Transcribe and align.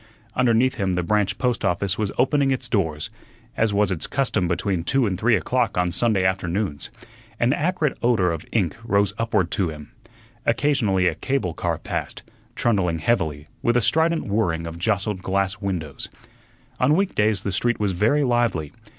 Underneath 0.35 0.79
him 0.79 0.95
the 0.95 1.03
branch 1.03 1.37
post 1.37 1.63
office 1.63 1.95
was 1.95 2.11
opening 2.17 2.49
its 2.49 2.67
doors, 2.67 3.11
as 3.55 3.71
was 3.71 3.91
its 3.91 4.07
custom 4.07 4.47
between 4.47 4.83
two 4.83 5.05
and 5.05 5.15
three 5.15 5.35
o'clock 5.35 5.77
on 5.77 5.91
Sunday 5.91 6.25
afternoons. 6.25 6.89
An 7.39 7.53
acrid 7.53 7.95
odor 8.01 8.31
of 8.31 8.43
ink 8.51 8.75
rose 8.83 9.13
upward 9.19 9.51
to 9.51 9.69
him. 9.69 9.91
Occasionally 10.43 11.05
a 11.05 11.13
cable 11.13 11.53
car 11.53 11.77
passed, 11.77 12.23
trundling 12.55 12.97
heavily, 12.97 13.45
with 13.61 13.77
a 13.77 13.81
strident 13.83 14.25
whirring 14.25 14.65
of 14.65 14.79
jostled 14.79 15.21
glass 15.21 15.59
windows. 15.61 16.09
On 16.79 16.95
week 16.95 17.13
days 17.13 17.43
the 17.43 17.51
street 17.51 17.79
was 17.79 17.91
very 17.91 18.23
lively. 18.23 18.73